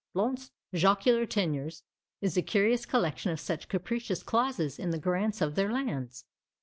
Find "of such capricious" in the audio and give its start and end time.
3.31-4.23